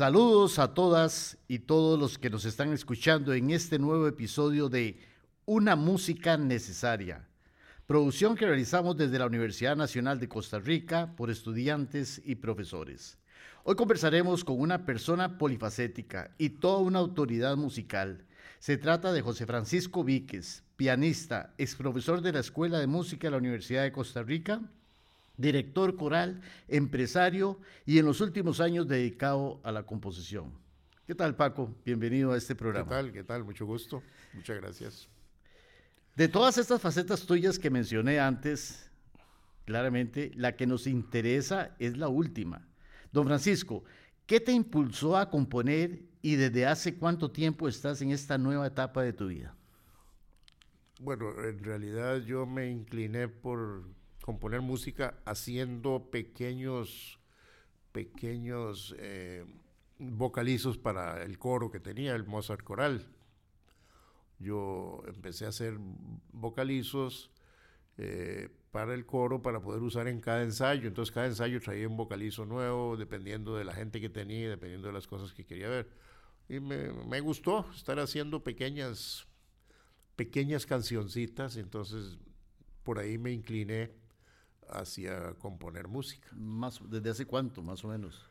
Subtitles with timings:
[0.00, 4.98] Saludos a todas y todos los que nos están escuchando en este nuevo episodio de
[5.44, 7.28] Una Música Necesaria,
[7.86, 13.18] producción que realizamos desde la Universidad Nacional de Costa Rica por estudiantes y profesores.
[13.62, 18.24] Hoy conversaremos con una persona polifacética y toda una autoridad musical.
[18.60, 23.32] Se trata de José Francisco Víquez, pianista, ex profesor de la Escuela de Música de
[23.32, 24.60] la Universidad de Costa Rica
[25.40, 30.52] director coral, empresario y en los últimos años dedicado a la composición.
[31.06, 31.74] ¿Qué tal, Paco?
[31.84, 32.88] Bienvenido a este programa.
[32.88, 33.12] ¿Qué tal?
[33.12, 33.44] ¿Qué tal?
[33.44, 34.02] Mucho gusto.
[34.34, 35.08] Muchas gracias.
[36.14, 38.90] De todas estas facetas tuyas que mencioné antes,
[39.64, 42.68] claramente la que nos interesa es la última.
[43.12, 43.82] Don Francisco,
[44.30, 49.02] ¿qué te impulsó a componer y desde hace cuánto tiempo estás en esta nueva etapa
[49.02, 49.56] de tu vida?
[51.00, 53.88] Bueno, en realidad yo me incliné por
[54.22, 57.18] componer música haciendo pequeños,
[57.90, 59.44] pequeños eh,
[59.98, 63.08] vocalizos para el coro que tenía, el Mozart Coral.
[64.38, 65.76] Yo empecé a hacer
[66.32, 67.32] vocalizos
[67.98, 70.88] eh, para el coro para poder usar en cada ensayo.
[70.88, 74.94] Entonces cada ensayo traía un vocalizo nuevo, dependiendo de la gente que tenía, dependiendo de
[74.94, 75.90] las cosas que quería ver.
[76.48, 79.26] Y me, me gustó estar haciendo pequeñas,
[80.16, 82.18] pequeñas cancioncitas, entonces
[82.82, 83.92] por ahí me incliné
[84.68, 86.28] hacia componer música.
[86.32, 88.24] Más, ¿Desde hace cuánto, más o menos?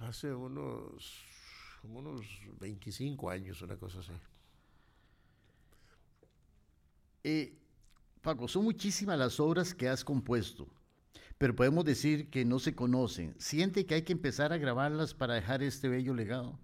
[0.00, 1.24] Hace unos,
[1.84, 2.26] unos
[2.60, 4.12] 25 años, una cosa así.
[7.24, 7.61] Eh,
[8.22, 10.68] Paco, son muchísimas las obras que has compuesto,
[11.38, 13.34] pero podemos decir que no se conocen.
[13.38, 16.58] ¿Siente que hay que empezar a grabarlas para dejar este bello legado?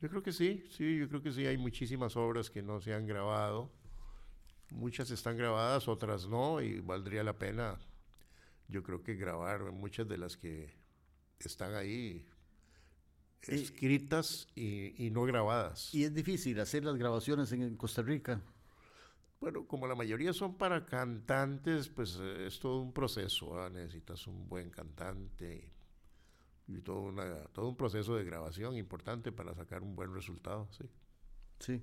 [0.00, 2.94] Yo creo que sí, sí, yo creo que sí, hay muchísimas obras que no se
[2.94, 3.72] han grabado
[4.70, 7.78] Muchas están grabadas, otras no, y valdría la pena,
[8.68, 10.74] yo creo que grabar muchas de las que
[11.38, 12.26] están ahí
[13.42, 15.94] escritas y, no grabadas.
[15.94, 18.42] ¿Y es difícil hacer las grabaciones en, Costa Rica?
[19.40, 23.68] Bueno, como la mayoría son para cantantes, pues eh, es todo un proceso.
[23.70, 25.70] Necesitas un buen cantante
[26.66, 30.84] y todo, una, todo un proceso de grabación importante para sacar un buen resultado, sí.
[31.60, 31.82] Sí.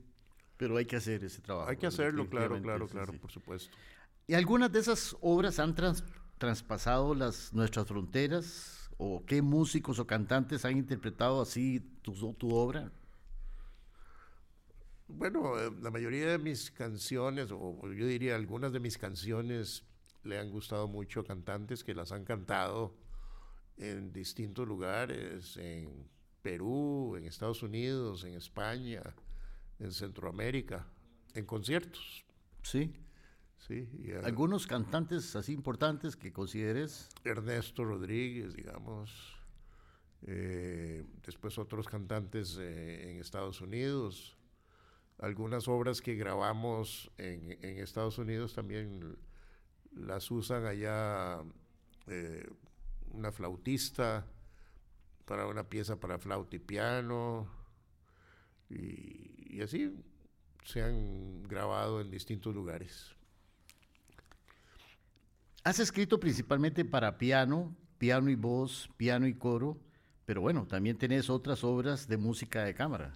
[0.57, 1.69] Pero hay que hacer ese trabajo.
[1.69, 3.75] Hay que hacerlo, claro, claro, claro, por supuesto.
[4.27, 5.75] ¿Y algunas de esas obras han
[6.37, 8.89] traspasado las, nuestras fronteras?
[8.97, 12.91] ¿O qué músicos o cantantes han interpretado así tu, tu obra?
[15.07, 19.83] Bueno, eh, la mayoría de mis canciones, o yo diría algunas de mis canciones,
[20.23, 22.95] le han gustado mucho a cantantes que las han cantado
[23.77, 26.07] en distintos lugares, en
[26.41, 29.01] Perú, en Estados Unidos, en España,
[29.79, 30.87] en Centroamérica,
[31.33, 32.25] en conciertos.
[32.63, 32.93] Sí.
[33.57, 33.87] Sí.
[34.23, 37.09] ¿Algunos cantantes así importantes que consideres?
[37.23, 39.35] Ernesto Rodríguez, digamos.
[40.27, 44.34] Eh, después otros cantantes eh, en Estados Unidos.
[45.19, 49.17] Algunas obras que grabamos en, Estados Unidos también
[49.93, 51.39] las usan allá
[52.07, 52.49] eh,
[53.11, 54.25] una flautista
[55.25, 57.47] para una pieza para flauta y piano.
[58.69, 59.95] Y, y así
[60.65, 63.15] se han grabado en distintos lugares.
[65.63, 69.79] Has escrito principalmente para piano, piano y voz, piano y coro,
[70.25, 73.13] pero bueno, también tenés otras obras de música de cámara.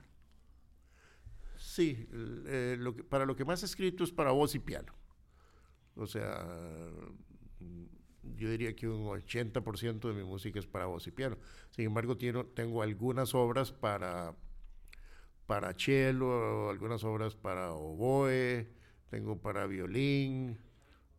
[1.80, 4.94] Sí, eh, para lo que más he escrito es para voz y piano.
[5.96, 6.46] O sea,
[8.36, 11.38] yo diría que un 80% de mi música es para voz y piano.
[11.70, 14.36] Sin embargo, tengo algunas obras para
[15.48, 18.68] para cello, algunas obras para oboe,
[19.10, 20.60] tengo para violín,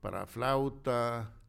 [0.03, 1.41] para flauta,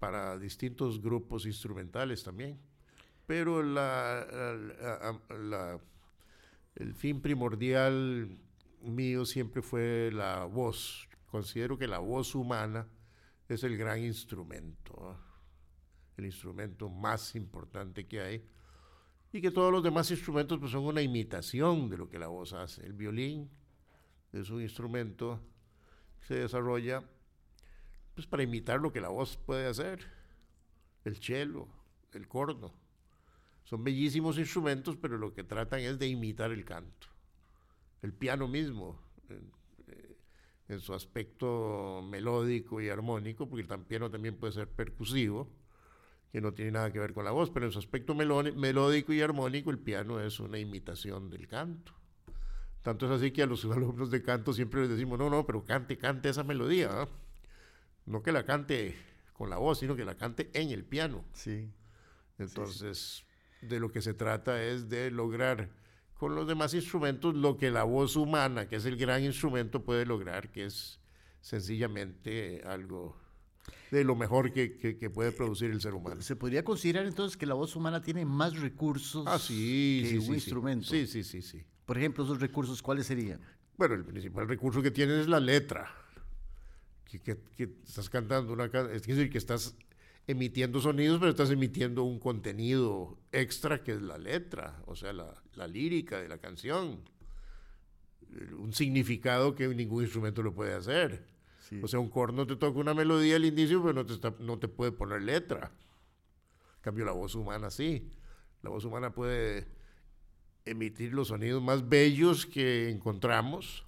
[0.00, 2.58] para distintos grupos instrumentales también.
[3.28, 4.26] Pero la,
[6.76, 8.38] el fin primordial
[8.82, 11.08] mío siempre fue la voz.
[11.26, 12.86] Considero que la voz humana
[13.48, 15.16] es el gran instrumento,
[16.16, 18.44] el instrumento más importante que hay
[19.32, 22.52] y que todos los demás instrumentos pues, son una imitación de lo que la voz
[22.52, 22.84] hace.
[22.84, 23.50] El violín
[24.32, 25.40] es un instrumento
[26.20, 27.02] que se desarrolla
[28.14, 30.06] pues, para imitar lo que la voz puede hacer.
[31.04, 31.68] El cello,
[32.12, 32.85] el corno.
[33.66, 37.08] Son bellísimos instrumentos, pero lo que tratan es de imitar el canto.
[38.00, 38.98] El piano mismo,
[39.28, 39.50] en,
[40.68, 45.50] en su aspecto melódico y armónico, porque el piano también puede ser percusivo,
[46.30, 49.20] que no tiene nada que ver con la voz, pero en su aspecto melódico y
[49.20, 51.92] armónico el piano es una imitación del canto.
[52.82, 55.64] Tanto es así que a los alumnos de canto siempre les decimos, no, no, pero
[55.64, 56.90] cante, cante esa melodía.
[56.92, 57.08] ¿ah?
[58.04, 58.94] No que la cante
[59.32, 61.24] con la voz, sino que la cante en el piano.
[61.32, 61.68] Sí.
[62.38, 63.25] Entonces,
[63.68, 65.70] de lo que se trata es de lograr
[66.14, 70.06] con los demás instrumentos lo que la voz humana, que es el gran instrumento, puede
[70.06, 70.98] lograr, que es
[71.40, 73.16] sencillamente algo
[73.90, 76.22] de lo mejor que, que, puede producir el ser humano.
[76.22, 80.16] ¿Se podría considerar entonces que la voz humana tiene más recursos ah, sí, que sí,
[80.16, 80.86] un sí, instrumento?
[80.86, 81.64] Sí, sí, sí, sí.
[81.84, 83.40] Por ejemplo, esos recursos, ¿cuáles serían?
[83.76, 85.94] Bueno, el principal recurso que tiene es la letra.
[87.04, 89.76] Que, que, estás cantando una es decir, que estás
[90.26, 95.42] emitiendo sonidos, pero estás emitiendo un contenido extra que es la letra, o sea, la,
[95.54, 97.00] la lírica de la canción.
[98.58, 101.26] Un significado que ningún instrumento lo puede hacer.
[101.82, 104.68] O sea, un corno te toca una melodía al inicio, pero no te, no te
[104.68, 105.72] puede poner letra.
[106.76, 108.10] En cambio, la voz humana sí.
[108.62, 109.66] La voz humana puede
[110.64, 113.84] emitir los sonidos más bellos que encontramos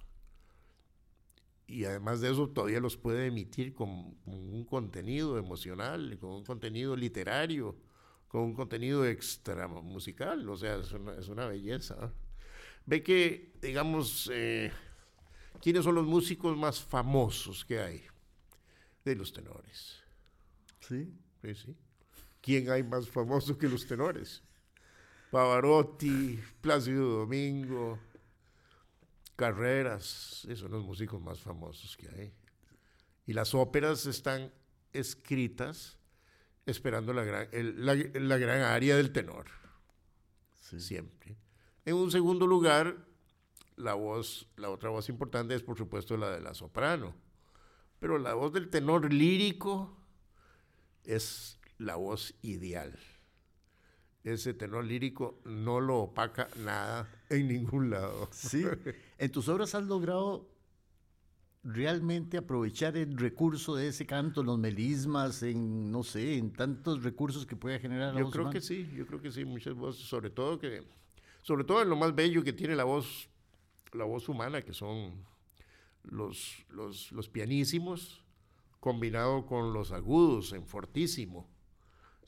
[1.69, 6.95] y además de eso todavía los puede emitir con, un contenido emocional, con un contenido
[6.95, 7.77] literario,
[8.27, 12.11] con un contenido extra musical, o sea, es una, belleza.
[12.85, 14.71] Ve que, digamos, eh,
[15.61, 18.03] ¿quiénes son los músicos más famosos que hay?
[19.05, 20.01] De los tenores.
[20.81, 21.13] Sí.
[21.41, 21.75] Sí, sí.
[22.41, 24.41] ¿Quién hay más famoso que los tenores?
[25.31, 27.99] Pavarotti, Plácido Domingo,
[29.39, 32.33] Carreras, esos son los músicos más famosos que hay.
[33.25, 34.51] Y las óperas están
[34.91, 35.97] escritas
[36.65, 39.45] esperando la gran, la, gran área del tenor.
[40.59, 41.37] Siempre.
[41.85, 43.07] En un segundo lugar,
[43.77, 47.15] la voz, la otra voz importante es por supuesto la de la soprano.
[47.99, 49.97] Pero la voz del tenor lírico
[51.05, 52.99] es la voz ideal
[54.23, 58.29] ese tenor lírico no lo opaca nada en ningún lado.
[58.31, 58.65] Sí.
[59.17, 60.49] En tus obras has logrado
[61.63, 67.45] realmente aprovechar el recurso de ese canto, los melismas, en no sé, en tantos recursos
[67.45, 70.29] que puede generar la yo creo que sí, yo creo que sí, muchas voces, sobre
[70.29, 70.83] todo que,
[71.41, 73.29] sobre todo en lo más bello que tiene la voz,
[73.93, 75.25] la voz humana, que son
[76.03, 78.23] los, los, los pianísimos,
[78.79, 81.49] combinado con los agudos en fortísimo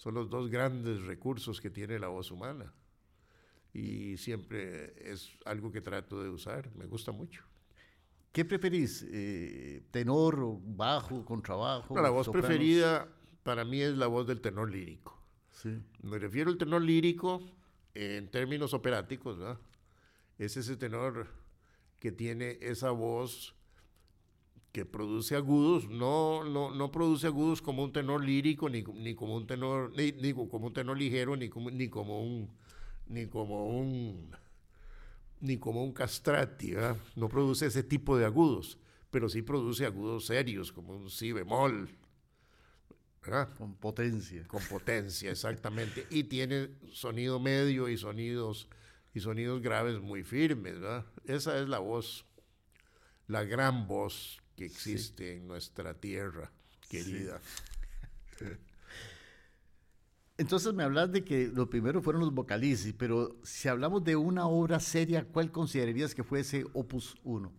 [0.01, 2.73] son los dos grandes recursos que tiene la voz humana.
[3.73, 7.43] Y siempre es algo que trato de usar, me gusta mucho.
[8.31, 9.05] ¿Qué preferís?
[9.11, 11.95] Eh, ¿Tenor, bajo, contrabajo?
[11.95, 13.07] No, la voz preferida
[13.43, 15.17] para mí es la voz del tenor lírico.
[15.51, 15.77] Sí.
[16.01, 17.41] Me refiero al tenor lírico
[17.93, 19.59] en términos operáticos, ¿verdad?
[20.37, 21.27] Es ese tenor
[21.99, 23.53] que tiene esa voz
[24.71, 29.35] que produce agudos, no, no, no produce agudos como un tenor lírico, ni, ni como
[29.35, 32.49] un tenor, ni, como un tenor ligero, ni como, ni como un
[33.11, 34.31] ni como un
[35.41, 36.73] ni como un castrati,
[37.15, 38.77] no produce ese tipo de agudos,
[39.09, 41.89] pero sí produce agudos serios, como un si bemol,
[43.57, 44.47] Con potencia.
[44.47, 46.05] Con potencia, exactamente.
[46.11, 48.67] y tiene sonido medio y sonidos,
[49.13, 51.05] y sonidos graves muy firmes, ¿verdad?
[51.25, 52.25] Esa es la voz,
[53.27, 56.51] la gran voz que existe en nuestra tierra
[56.87, 57.41] querida.
[60.37, 64.47] Entonces me hablas de que lo primero fueron los vocalices, pero si hablamos de una
[64.47, 67.51] obra seria, ¿cuál considerarías que fuese Opus 1?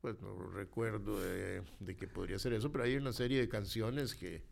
[0.00, 1.64] Pues no recuerdo de,
[1.98, 4.44] que podría ser eso, pero hay una serie de canciones que,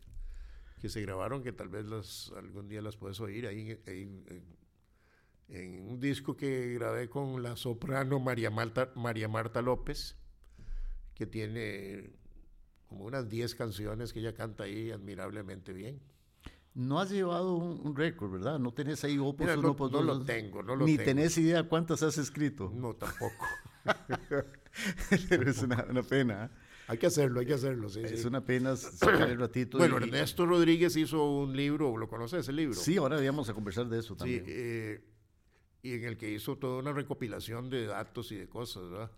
[0.81, 3.79] que se grabaron que tal vez las, algún día las puedes oír ahí,
[5.47, 10.17] en un disco que grabé con la soprano María Marta López,
[11.13, 12.11] que tiene
[12.87, 15.99] como unas 10 canciones que ella canta ahí admirablemente bien.
[16.73, 18.59] No has llevado un, récord, ¿verdad?
[18.59, 21.05] No tenés ahí opus no, no lo tengo, no lo Ni tengo.
[21.05, 22.69] tenés idea cuántas has escrito.
[22.75, 23.45] No, tampoco.
[25.29, 26.45] Pero es una, pena.
[26.45, 26.49] ¿eh?
[26.87, 28.01] Hay que hacerlo, hay que hacerlo, sí.
[28.03, 29.77] Es una pena sacar el ratito.
[29.77, 32.75] Bueno, Ernesto Rodríguez hizo un libro, ¿lo conoces el libro?
[32.75, 34.45] Sí, ahora íbamos a conversar de eso también.
[34.45, 35.01] Sí, eh,
[35.81, 39.11] y en el que hizo toda una recopilación de datos y de cosas, ¿verdad?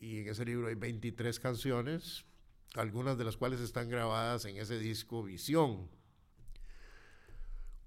[0.00, 2.24] Y en ese libro hay 23 canciones,
[2.74, 5.88] algunas de las cuales están grabadas en ese disco Visión,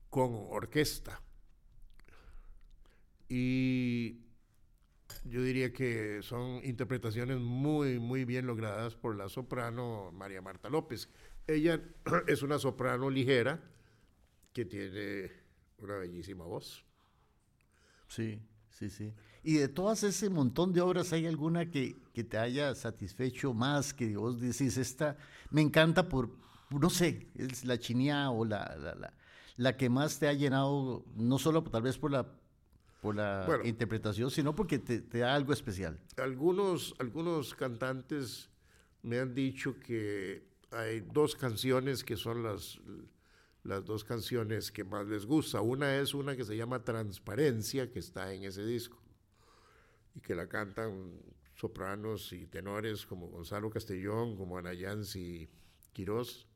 [0.10, 1.22] con orquesta.
[3.30, 4.22] Y
[5.26, 11.10] yo diría que son interpretaciones muy, muy bien logradas por la soprano María Marta López.
[11.46, 11.82] Ella
[12.28, 13.62] es una soprano ligera
[14.54, 15.32] que tiene
[15.80, 16.86] una bellísima voz.
[18.08, 19.14] Sí, sí, sí.
[19.48, 24.18] Y de todas ese montón de obras, ¿hay alguna que, te haya satisfecho más, que
[24.18, 25.16] vos decís, esta
[25.52, 26.32] me encanta por,
[26.70, 29.14] no sé, es la chinia o la, la,
[29.56, 32.28] la, que más te ha llenado, no solo tal vez por la
[33.02, 35.98] por la interpretación, sino porque te, te, da algo especial.
[36.18, 38.50] Algunos, algunos cantantes
[39.02, 42.82] me han dicho que hay dos canciones que son las,
[43.64, 45.62] las dos canciones que más les gusta.
[45.62, 49.07] Una es una que se llama Transparencia, que está en ese disco,
[50.18, 51.22] y que la cantan
[51.54, 55.48] sopranos y tenores como Gonzalo Castellón, como Ana y
[55.94, 56.48] Quirós.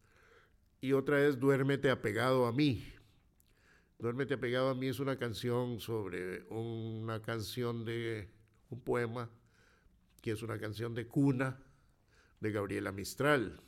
[0.82, 2.84] Y otra es Duérmete apegado a mí.
[4.00, 8.32] Duérmete apegado a mí es una canción sobre una canción de
[8.72, 9.30] un poema
[10.24, 11.60] que es una canción de cuna
[12.40, 13.62] de Gabriela Mistral,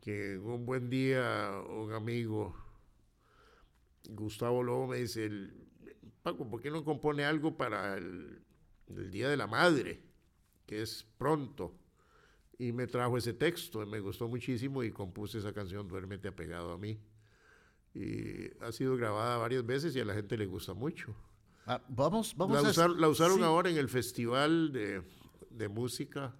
[0.00, 2.56] que un buen día un amigo,
[4.08, 5.30] Gustavo Lobo, me dice,
[6.22, 8.45] Paco, ¿por qué no compone algo para el,
[8.88, 10.02] el Día de la Madre,
[10.66, 11.74] que es pronto?
[12.58, 16.72] Y me trajo ese texto, y me gustó muchísimo y compuse esa canción, Duérmete apegado
[16.72, 16.98] a mí.
[17.94, 21.14] Y ha sido grabada varias veces y a la gente le gusta mucho.
[21.66, 25.02] Ah, vamos, vamos la, la usaron ahora en el Festival de,
[25.50, 26.34] de Música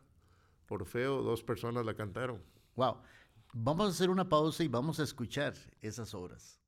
[0.68, 2.42] Orfeo, dos personas la cantaron.
[2.74, 2.98] Wow.
[3.52, 6.60] Vamos a hacer una pausa y vamos a escuchar esas obras.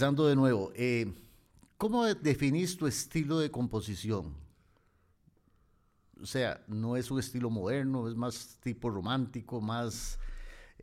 [0.00, 1.12] Regresando de nuevo, eh,
[1.76, 4.34] ¿cómo definís tu estilo de composición?
[6.22, 10.18] O sea, no es un estilo moderno, es más tipo romántico, más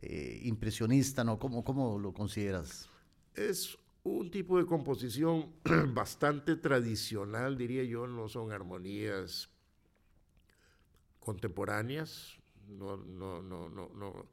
[0.02, 1.36] eh, impresionista, ¿no?
[1.36, 2.88] ¿Cómo, ¿Cómo lo consideras?
[3.34, 5.52] Es un tipo de composición
[5.94, 9.48] bastante tradicional, diría yo, no son armonías
[11.18, 12.36] contemporáneas,
[12.68, 14.26] no, no, no, no, no,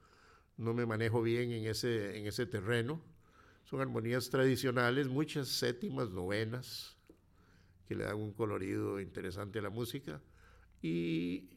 [0.57, 3.14] no me manejo bien en ese, en ese terreno
[3.75, 6.95] son armonías tradicionales, muchas séptimas, novenas,
[7.85, 10.21] que le dan un colorido interesante a la música.
[10.81, 11.49] Y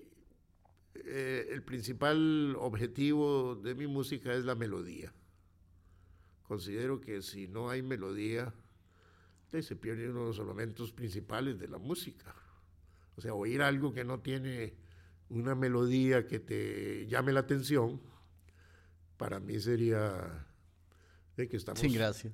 [0.94, 5.12] eh, el principal objetivo de mi música es la melodía.
[6.42, 8.52] Considero que si no hay melodía,
[9.52, 12.35] se pierde uno de los elementos principales de la música.
[13.16, 14.74] O sea, oír algo que no tiene
[15.28, 18.00] una melodía que te llame la atención,
[19.16, 20.46] para mí sería
[21.46, 21.81] que estamos...
[21.81, 22.33] Sin gracia.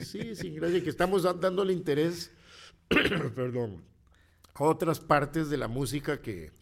[0.00, 2.30] Sí, sin gracia, que estamos dándole interés,
[2.88, 3.82] perdón,
[4.54, 6.52] a otras partes de la música que,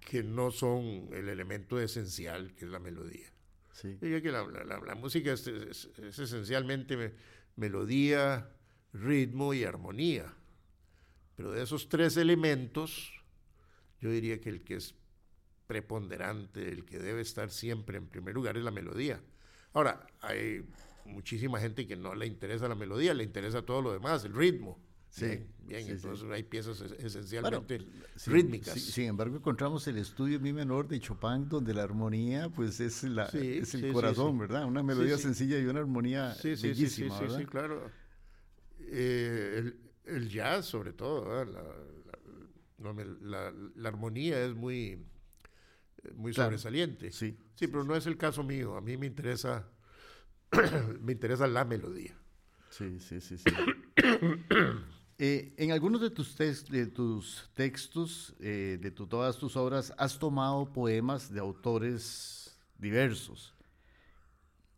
[0.00, 3.34] que no son el elemento esencial, que es la melodía.
[3.72, 3.98] Sí.
[3.98, 5.46] que la, música es,
[5.98, 7.14] esencialmente
[7.56, 8.48] melodía,
[8.92, 10.32] ritmo y armonía.
[11.36, 13.12] Pero de esos tres elementos,
[14.00, 14.94] yo diría que el que es
[15.66, 19.20] preponderante, el que debe estar siempre en primer lugar es la melodía.
[19.74, 20.64] Ahora, hay
[21.04, 24.80] muchísima gente que no le interesa la melodía, le interesa todo lo demás, el ritmo.
[25.10, 27.86] Sí, bien, entonces hay piezas esencialmente
[28.26, 28.80] rítmicas.
[28.80, 33.26] sin embargo, encontramos el estudio mi menor de Chopin, donde la armonía, pues es, la,
[33.26, 34.64] es el corazón, ¿verdad?
[34.64, 37.90] Una melodía sencilla y una armonía bellísima, sí, sí, claro.
[38.80, 39.72] Eh,
[40.04, 41.62] el, jazz, sobre todo, la,
[43.76, 44.98] la, armonía es muy
[46.16, 47.12] muy sobresaliente.
[47.12, 47.36] Sí.
[47.54, 48.76] Sí, pero no es el caso mío.
[48.76, 49.68] A mí me interesa,
[51.00, 52.16] me interesa la melodía.
[52.70, 53.44] Sí, sí, sí, sí.
[55.16, 60.72] Eh, en algunos de tus, de tus textos, eh, de todas tus obras, has tomado
[60.72, 63.54] poemas de autores diversos.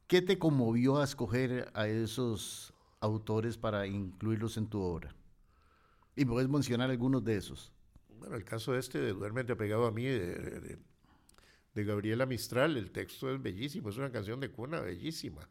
[0.07, 5.17] ¿Qué te conmovió a escoger a esos autores para incluirlos en tu obra?
[6.15, 7.73] Y puedes mencionar algunos de esos.
[8.19, 10.79] Bueno, el caso este de Duérmete apegado a mí, de, de
[11.85, 12.77] Gabriela Mistral.
[12.77, 15.49] El texto es bellísimo, es una canción de cuna bellísima.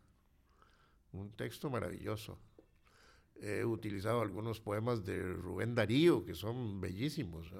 [1.11, 2.39] Un texto maravilloso.
[3.41, 7.51] He utilizado algunos poemas de Rubén Darío que son bellísimos.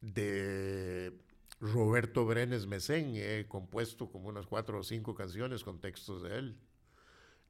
[0.00, 1.12] De
[1.60, 6.58] Roberto Brenes Mesén he compuesto como unas cuatro o cinco canciones con textos de él.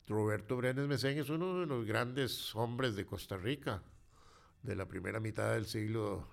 [0.06, 3.82] Roberto Brenes Mesén es uno de los grandes hombres de Costa Rica
[4.62, 6.28] de la primera mitad del siglo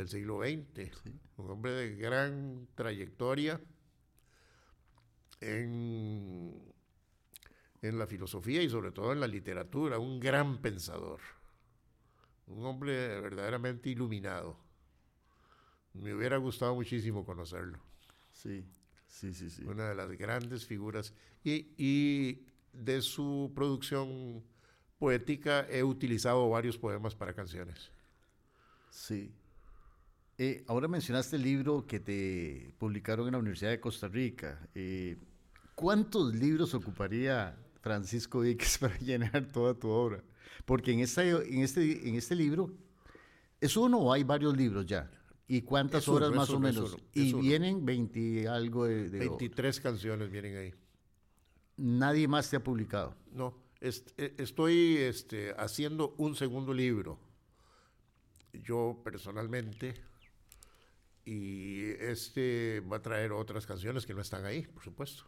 [0.00, 0.90] del siglo XX,
[1.36, 3.60] un hombre de gran trayectoria
[5.40, 6.58] en,
[7.82, 11.20] en la filosofía y sobre todo en la literatura, un gran pensador,
[12.46, 14.58] un hombre verdaderamente iluminado.
[15.92, 17.78] Me hubiera gustado muchísimo conocerlo.
[18.32, 18.64] Sí,
[19.06, 19.64] sí, sí, sí.
[19.64, 21.12] Una de las grandes figuras.
[21.44, 24.44] Y, y de su producción
[24.98, 27.90] poética he utilizado varios poemas para canciones.
[28.90, 29.34] Sí.
[30.42, 34.58] Eh, ahora mencionaste el libro que te publicaron en la Universidad de Costa Rica.
[34.74, 35.18] Eh,
[35.74, 40.24] ¿Cuántos libros ocuparía Francisco Víquez para llenar toda tu obra?
[40.64, 42.72] Porque en, esta, en, este, en este libro,
[43.60, 45.10] ¿es uno o hay varios libros ya?
[45.46, 46.96] ¿Y cuántas obras más o menos?
[47.12, 50.74] y vienen 20 algo de, 23 canciones vienen ahí.
[51.76, 53.14] ¿Nadie más te ha publicado?
[53.30, 53.92] No, eh,
[54.38, 57.18] estoy este, haciendo un segundo libro.
[58.54, 60.08] Yo personalmente
[61.30, 65.22] y este va a traer otras canciones que no están ahí, por supuesto,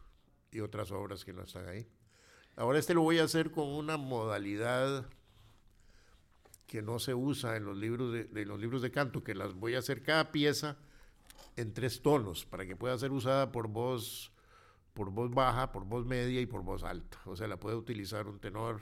[0.50, 1.86] y otras obras que no están ahí.
[2.56, 5.08] Ahora este lo voy a hacer con una modalidad
[6.66, 9.76] que no se usa en los libros de, los libros de canto, que las voy
[9.76, 10.76] a hacer cada pieza
[11.54, 14.32] en tres tonos para que pueda ser usada por voz
[14.94, 17.20] por voz baja, por voz media y por voz alta.
[17.26, 18.80] O sea, la puede utilizar un tenor,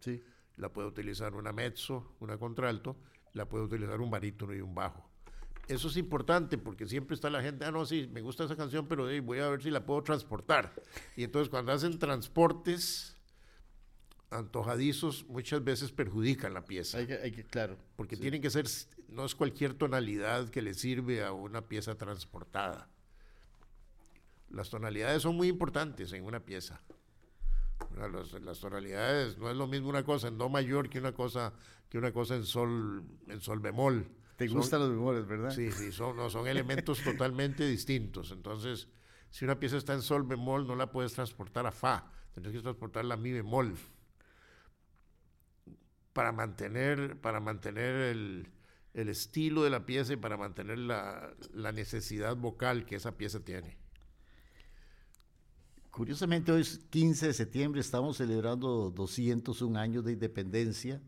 [0.00, 0.24] sí.
[0.56, 2.96] la puede utilizar una mezzo, una contralto,
[3.34, 5.11] la puede utilizar un barítono y un bajo.
[5.68, 8.86] Eso es importante porque siempre está la gente, ah, no, sí, me gusta esa canción,
[8.88, 10.74] pero voy a ver si la puedo transportar.
[11.16, 13.16] Y entonces cuando hacen transportes
[14.32, 16.98] antojadizos, muchas veces perjudican la pieza.
[16.98, 17.76] Hay que, claro.
[17.96, 18.66] Porque tienen que ser,
[19.08, 22.88] no es cualquier tonalidad que le sirve a una pieza transportada.
[24.50, 26.82] Las tonalidades son muy importantes en una pieza.
[28.42, 31.52] las tonalidades no es lo mismo una cosa en do mayor que una cosa
[31.88, 34.06] que una cosa en sol en sol bemol.
[34.36, 35.50] Te gustan los bemoles, ¿verdad?
[35.50, 38.30] Sí, sí, son, no, son elementos totalmente distintos.
[38.32, 38.88] Entonces,
[39.30, 42.60] si una pieza está en sol bemol, no la puedes transportar a fa, tendrás que
[42.60, 43.76] transportarla a mi bemol
[46.12, 48.48] para mantener, para mantener el,
[48.94, 53.78] estilo de la pieza y para mantener la, la necesidad vocal que esa pieza tiene.
[55.90, 61.02] Curiosamente, hoy es 15 de septiembre, estamos celebrando 201 años de independencia.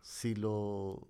[0.00, 1.08] Si lo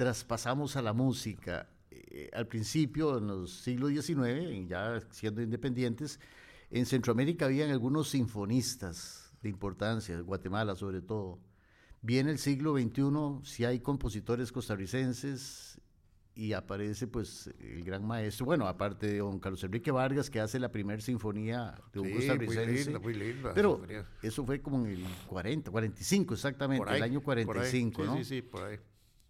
[0.00, 6.18] traspasamos a la música, eh, al principio, en los siglos XIX, ya siendo independientes,
[6.70, 11.38] en Centroamérica habían algunos sinfonistas de importancia, Guatemala sobre todo.
[12.00, 15.78] Viene el siglo XXI, si hay compositores costarricenses
[16.34, 20.58] y aparece pues el gran maestro, bueno, aparte de don Carlos Enrique Vargas, que hace
[20.58, 22.64] la primera sinfonía de un sí, costarricense.
[22.70, 23.52] Muy linda, muy linda.
[23.52, 23.82] Pero
[24.22, 28.16] eso fue como en el 40, 45 exactamente, el año 45, ¿no?
[28.16, 28.78] Sí, sí, por ahí.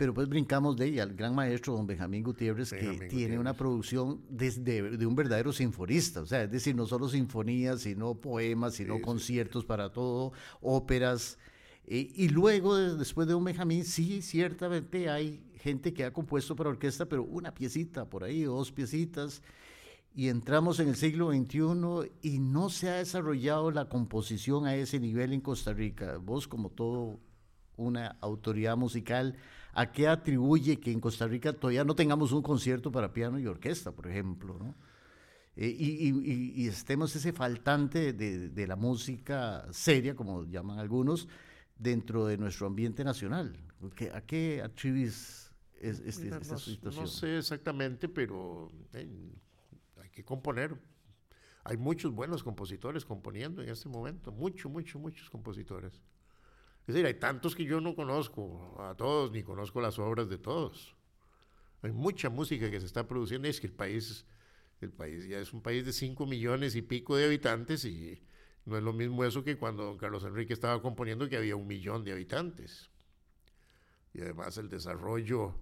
[0.01, 4.23] Pero pues brincamos de ahí al gran maestro don Benjamín Gutiérrez, que tiene una producción
[4.31, 8.99] desde de un verdadero sinfonista, o sea, es decir, no solo sinfonías, sino poemas, sino
[9.03, 10.33] conciertos para todo,
[10.63, 11.37] óperas,
[11.87, 17.05] y luego, después de un Benjamín, sí, ciertamente hay gente que ha compuesto para orquesta,
[17.05, 19.43] pero una piecita por ahí, dos piecitas,
[20.15, 24.99] y entramos en el siglo XXI y no se ha desarrollado la composición a ese
[24.99, 26.17] nivel en Costa Rica.
[26.17, 27.21] Vos, como todo
[27.77, 29.37] una autoridad musical,
[29.73, 33.47] ¿a qué atribuye que en Costa Rica todavía no tengamos un concierto para piano y
[33.47, 34.59] orquesta, por ejemplo?
[34.59, 34.75] ¿no?
[35.57, 41.29] Eh, y, estemos ese faltante de, de la música seria, como llaman algunos,
[41.81, 43.57] dentro de nuestro ambiente nacional?
[44.13, 47.05] ¿A qué atribuyes este, esta situación?
[47.05, 50.77] No sé exactamente, pero hay que componer.
[51.65, 56.01] Hay muchos buenos compositores componiendo en este momento, muchos, muchos, muchos compositores.
[56.81, 60.39] Es decir, hay tantos que yo no conozco a todos, ni conozco las obras de
[60.39, 60.97] todos.
[61.83, 64.27] Hay mucha música que se está produciendo, es que el país,
[64.81, 68.23] el país ya es un país de 5 millones y pico de habitantes y
[68.65, 71.67] no es lo mismo eso que cuando don Carlos Enrique estaba componiendo que había un
[71.67, 72.91] millón de habitantes.
[74.13, 75.55] Y además el desarrollo,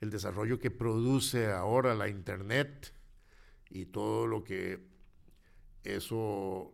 [0.00, 2.94] el desarrollo que produce ahora la Internet
[3.68, 4.86] y todo lo que
[5.82, 6.72] eso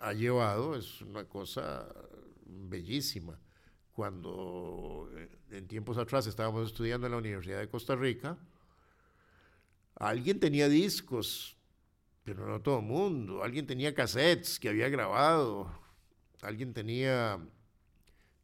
[0.00, 1.88] ha llevado es una cosa
[2.68, 3.38] bellísima.
[3.92, 8.38] Cuando eh, en tiempos atrás estábamos estudiando en la Universidad de Costa Rica,
[9.96, 11.56] alguien tenía discos
[12.24, 13.42] pero no todo el mundo.
[13.42, 15.70] Alguien tenía cassettes que había grabado,
[16.42, 17.38] alguien tenía,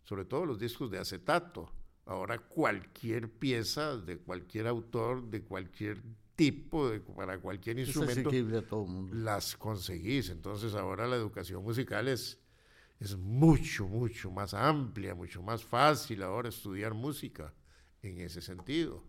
[0.05, 1.73] sobre todo los discos de acetato.
[2.07, 6.03] Ahora cualquier pieza de cualquier autor, de cualquier
[6.35, 8.31] tipo, de, para cualquier instrumento,
[9.13, 10.31] las conseguís.
[10.31, 12.39] Entonces ahora la educación musical es,
[13.01, 17.53] es mucho, mucho más amplia, mucho más fácil ahora estudiar música
[18.03, 19.05] en ese sentido.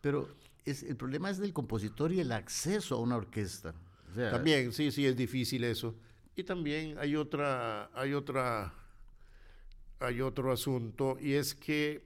[0.00, 0.28] Pero
[0.64, 3.74] es, el problema es del compositor y el acceso a una orquesta
[4.14, 5.96] también, sí, sí, es difícil eso.
[6.36, 8.72] Y también hay otra, hay otra,
[9.98, 12.04] hay otro asunto, y es que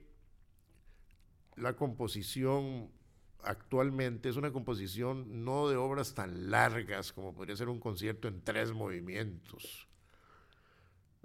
[1.55, 2.91] la composición
[3.43, 8.41] actualmente es una composición no de obras tan largas como podría ser un concierto en
[8.41, 9.87] tres movimientos.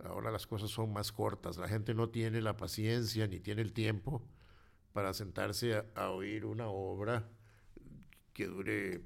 [0.02, 3.72] Ahora las cosas son más cortas, la gente no tiene la paciencia ni tiene el
[3.72, 4.26] tiempo
[4.92, 7.28] para sentarse a oír una obra
[8.32, 9.02] que dure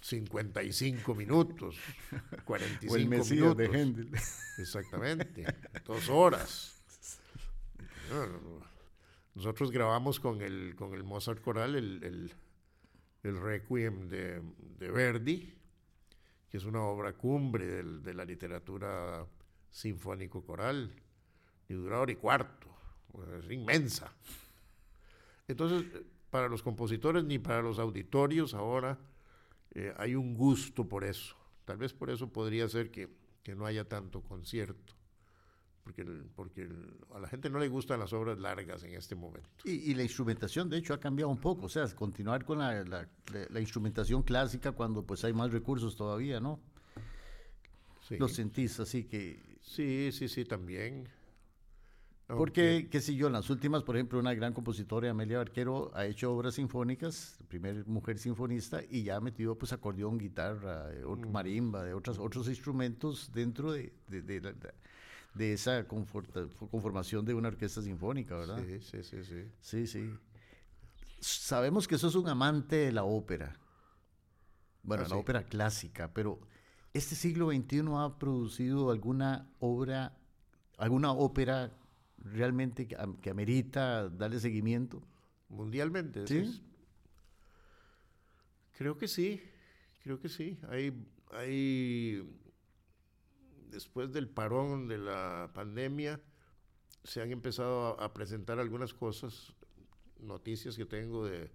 [0.00, 1.76] 55 minutos,
[2.44, 3.56] 45 o el minutos.
[3.56, 4.10] de Händel.
[4.58, 5.44] Exactamente,
[5.84, 6.82] dos horas.
[9.34, 12.32] Nosotros grabamos con el, con el Mozart Coral el,
[13.22, 14.42] el, Requiem de,
[14.78, 15.54] de, Verdi,
[16.48, 19.26] que es una obra cumbre de la literatura
[19.70, 20.92] sinfónico-coral,
[21.68, 22.68] y dura hora y cuarto,
[23.38, 24.12] es inmensa.
[25.46, 25.84] Entonces,
[26.30, 28.98] para los compositores ni para los auditorios ahora
[29.74, 31.36] eh, hay un gusto por eso.
[31.64, 33.08] Tal vez por eso podría ser que,
[33.56, 34.94] no haya tanto concierto,
[35.82, 36.04] porque,
[36.36, 36.68] porque
[37.12, 39.48] a la gente no le gustan las obras largas en este momento.
[39.64, 43.60] Y, la instrumentación, de hecho, ha cambiado un poco, o sea, continuar con la, la,
[43.60, 46.60] instrumentación clásica cuando pues hay más recursos todavía, ¿no?
[48.06, 48.18] Sí.
[48.18, 49.49] Lo sentís así que...
[49.70, 51.08] Sí, sí, sí, también.
[52.26, 56.06] Porque, qué sé yo, en las últimas, por ejemplo, una gran compositora, Amelia Barquero, ha
[56.06, 61.30] hecho obras sinfónicas, primera mujer sinfonista, y ya ha metido pues acordeón, guitarra, eh, mm.
[61.30, 68.60] marimba, de otras, otros instrumentos dentro de, de, esa conformación de una orquesta sinfónica, ¿verdad?
[68.64, 69.44] Sí, sí, sí, sí.
[69.60, 70.10] Sí, sí.
[71.20, 73.56] Sabemos que sos un amante de la ópera.
[74.82, 76.40] Bueno, ah, la ópera clásica, pero
[76.92, 80.16] ¿este siglo XXI ha producido alguna obra,
[80.78, 81.72] alguna ópera
[82.18, 85.02] realmente que, amerita darle seguimiento?
[85.48, 86.26] Mundialmente.
[86.26, 86.62] ¿Sí?
[88.76, 89.42] creo que sí,
[90.02, 90.58] Creo que sí.
[90.68, 90.92] Hay,
[91.32, 92.26] hay,
[93.70, 96.20] después del parón de la pandemia,
[97.04, 99.54] se han empezado a, presentar algunas cosas,
[100.18, 101.50] noticias que tengo de,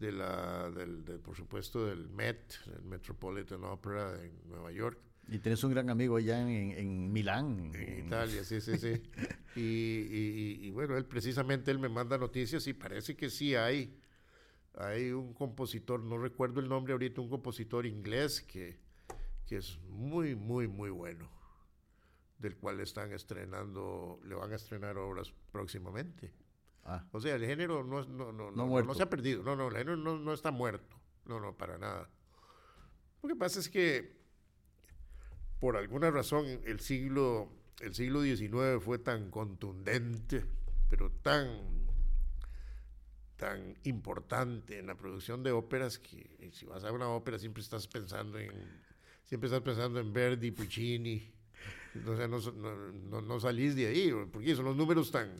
[0.00, 4.98] de la, del, por supuesto, del Met, el Metropolitan Opera en Nueva York.
[5.28, 7.70] Y tienes un gran amigo allá en, en Milán.
[7.74, 9.00] En Italia, sí, sí, sí.
[9.54, 13.96] y, y, y, bueno, él precisamente él me manda noticias y parece que sí hay,
[14.74, 18.78] hay un compositor, no recuerdo el nombre ahorita, un compositor inglés que,
[19.46, 21.28] que es muy, muy, muy bueno
[22.40, 26.32] del cual están estrenando, le van a estrenar obras próximamente.
[26.84, 27.04] Ah.
[27.12, 29.76] O sea, el género no, no, no, no, no se ha perdido, no, no, el
[29.76, 32.08] género no, no está muerto, no, no, para nada.
[33.22, 34.16] Lo que pasa es que,
[35.60, 40.44] por alguna razón, el siglo, el siglo XIX fue tan contundente,
[40.88, 41.48] pero tan,
[43.36, 47.86] tan importante en la producción de óperas que si vas a una ópera siempre estás
[47.86, 48.52] pensando en,
[49.24, 51.30] siempre estás pensando en Verdi, Puccini,
[51.94, 55.30] entonces no, no, salís de ahí, porque son los números tan,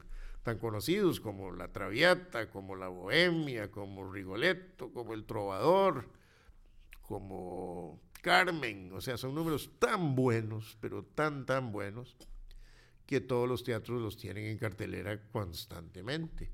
[0.43, 6.09] tan conocidos como La Traviata, como La Bohemia, como Rigoletto, como El Trovador,
[7.03, 12.17] como Carmen, o sea, son números tan buenos, pero tan, tan buenos,
[13.07, 16.51] que todos los teatros los tienen en cartelera constantemente.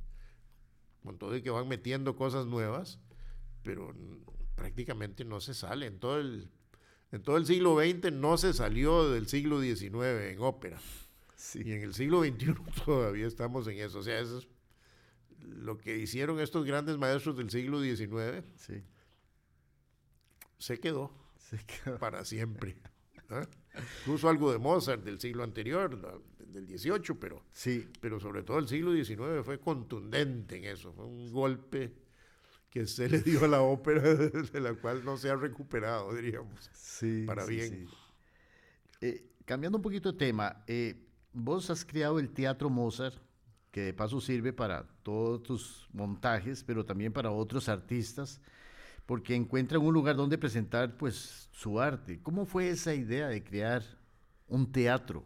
[1.02, 2.98] Con todo y que van metiendo cosas nuevas,
[3.62, 3.94] pero
[4.54, 5.86] prácticamente no se sale.
[5.86, 6.50] En todo el
[7.12, 10.78] en todo el siglo XX no se salió del siglo XIX en ópera.
[11.54, 13.98] Y en el siglo XXI todavía estamos en eso.
[13.98, 14.48] O sea, eso es
[15.40, 18.44] lo que hicieron estos grandes maestros del siglo XIX.
[20.58, 21.12] Se quedó,
[22.00, 22.76] para siempre.
[23.30, 23.46] ¿ah?
[24.00, 27.86] Incluso algo de Mozart del siglo anterior, del XVIII, pero, sí.
[28.00, 30.92] pero sobre todo el siglo XIX fue contundente en eso.
[30.92, 31.92] Fue un golpe
[32.70, 34.02] que se le dio a la ópera,
[34.52, 36.70] de la cual no se ha recuperado, diríamos.
[36.72, 37.24] Sí.
[37.26, 37.88] Para bien.
[39.00, 41.05] Eh, cambiando un poquito de tema, eh,
[41.36, 43.16] vos has creado el Teatro Mozart,
[43.70, 48.40] que de paso sirve para todos tus montajes, pero también para otros artistas,
[49.04, 52.20] porque encuentran un lugar donde presentar pues su arte.
[52.22, 53.82] ¿Cómo fue esa idea de crear
[54.48, 55.24] un teatro?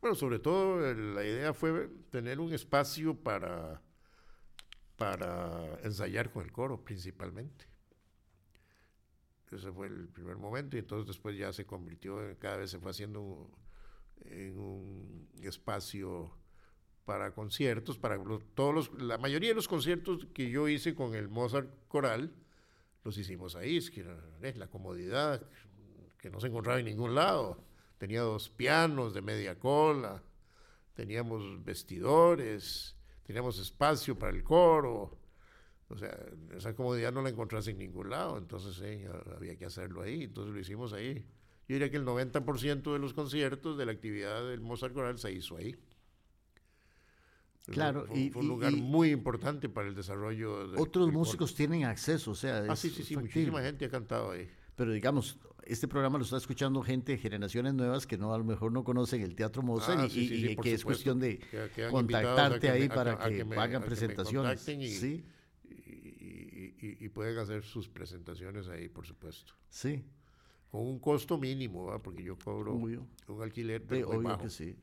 [0.00, 3.80] Bueno, sobre todo la idea fue tener un espacio para
[4.96, 7.66] para ensayar con el coro principalmente.
[9.52, 12.90] Ese fue el primer momento y entonces después ya se convirtió, cada vez se fue
[12.90, 13.48] haciendo
[14.26, 16.32] en un espacio
[17.04, 18.22] para conciertos, para
[18.54, 22.34] todos los, la mayoría de los conciertos que yo hice con el Mozart Coral,
[23.04, 24.04] los hicimos ahí, es que
[24.56, 25.42] la comodidad
[26.18, 27.64] que no se encontraba en ningún lado.
[27.96, 30.22] Tenía dos pianos de media cola,
[30.94, 35.18] teníamos vestidores, teníamos espacio para el coro.
[35.88, 36.14] O sea,
[36.54, 38.82] esa comodidad no la encontrás en ningún lado, entonces
[39.34, 41.26] había que hacerlo ahí, entonces lo hicimos ahí.
[41.68, 45.32] Yo diría que el 90% de los conciertos de la actividad del Mozart Coral se
[45.32, 45.76] hizo ahí.
[47.66, 50.68] Claro, fue, y, fue un lugar muy importante para el desarrollo.
[50.68, 52.64] De, otros músicos tienen acceso, o sea.
[52.66, 54.48] Ah, sí, sí, sí, muchísima gente ha cantado ahí.
[54.76, 58.44] Pero digamos, este programa lo está escuchando gente de generaciones nuevas que no a lo
[58.44, 61.40] mejor no conocen el Teatro Mozart ah, y, que es cuestión de
[61.90, 64.62] contactarte ahí para que, hagan presentaciones.
[64.62, 65.24] sí.
[66.80, 69.52] Y, pueden hacer sus presentaciones ahí, por supuesto.
[69.68, 70.04] Sí.
[70.70, 73.08] Con un costo mínimo, porque yo cobro un
[73.42, 74.42] alquiler de, muy bajo.
[74.42, 74.76] Que sí.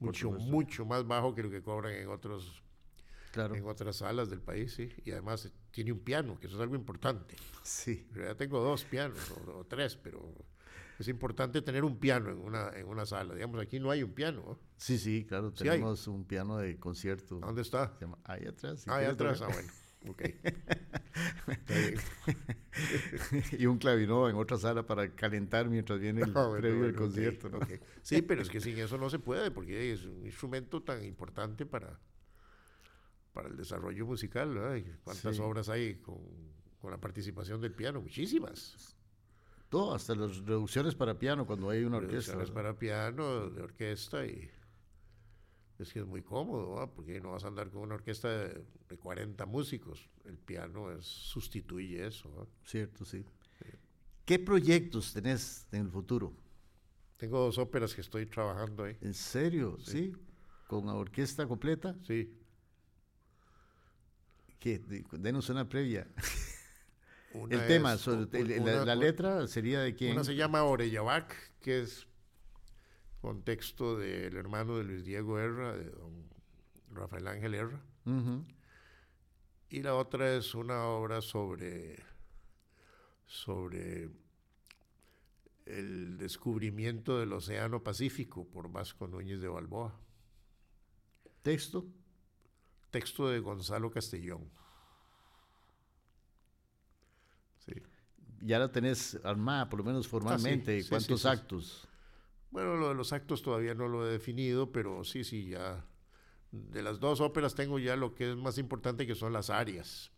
[0.00, 2.62] mucho, mucho más bajo que lo que cobran en otros
[3.36, 4.88] en otras salas del país, sí.
[5.04, 7.36] Y además tiene un piano, que eso es algo importante.
[7.62, 8.06] Sí.
[8.14, 10.34] Ya tengo dos pianos o, tres, pero
[10.98, 13.34] es importante tener un piano en una, en una sala.
[13.34, 14.58] Digamos, aquí no hay un piano.
[14.76, 17.38] Sí, sí, claro, tenemos un piano de concierto.
[17.40, 17.96] ¿Dónde está?
[18.24, 18.86] ahí atrás.
[18.88, 19.70] ahí atrás, ah, bueno.
[20.08, 20.22] Ok.
[23.58, 27.50] y un clavinó en otra sala para calentar mientras viene el ah, previo del concierto.
[28.02, 31.66] Sí, pero es que sin eso no se puede, porque es un instrumento tan importante
[31.66, 31.98] para,
[33.32, 34.80] para el desarrollo musical, ¿verdad?
[35.04, 36.18] ¿Cuántas obras hay con,
[36.88, 38.00] la participación del piano?
[38.00, 38.96] Muchísimas.
[39.68, 42.32] Todo, hasta las reducciones para piano cuando hay una orquesta.
[42.32, 44.48] Reducciones para piano, de orquesta y
[45.78, 48.64] es que es muy cómodo, porque no vas a andar con una orquesta de,
[48.98, 50.08] 40 músicos.
[50.24, 52.48] El piano es, sustituye eso.
[52.64, 53.24] Cierto, sí.
[54.24, 56.34] ¿Qué proyectos tenés en el futuro?
[57.16, 58.96] Tengo dos óperas que estoy trabajando ahí.
[59.00, 59.78] ¿En serio?
[59.80, 59.90] ¿Sí?
[59.90, 60.12] ¿Sí?
[60.66, 61.96] ¿Con la orquesta completa?
[62.02, 62.34] Sí.
[64.58, 64.80] ¿Qué?
[65.12, 66.08] Denos una previa.
[67.50, 67.96] el tema,
[68.84, 70.12] la, letra sería de quién?
[70.12, 72.06] Una se llama Orellabac, que es
[73.20, 76.28] contexto del hermano de Luis Diego Herra, de don
[76.92, 77.80] Rafael Ángel Herra.
[79.68, 82.02] Y la otra es una obra sobre,
[83.26, 84.10] sobre
[85.66, 89.98] el descubrimiento del Océano Pacífico por Vasco Núñez de Balboa.
[91.42, 91.84] ¿Texto?
[92.90, 94.48] Texto de Gonzalo Castellón.
[97.58, 97.72] Sí.
[98.40, 100.80] Ya la tenés armada, por lo menos formalmente.
[100.80, 101.85] Ah, ¿Cuántos actos?
[102.56, 105.84] Bueno, lo de los actos todavía no lo he definido, pero sí, sí, ya.
[106.50, 110.10] De las dos óperas tengo ya lo que es más importante, que son las áreas.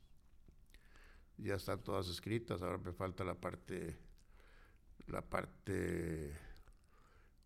[1.36, 3.98] Ya están todas escritas, ahora me falta la parte,
[5.08, 6.32] la parte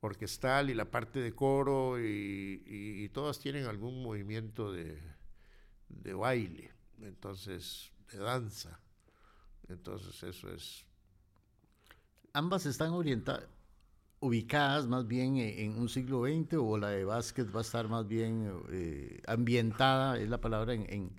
[0.00, 5.00] orquestal y la parte de coro, y, todas tienen algún movimiento de,
[5.88, 6.70] de baile,
[7.00, 8.78] entonces, de danza.
[9.70, 10.84] Entonces, eso es.
[12.34, 13.48] Ambas están orientadas
[14.22, 17.88] ubicadas más bien e, en un siglo XX o la de Vázquez va a estar
[17.88, 21.12] más bien eh, ambientada, es la palabra, en,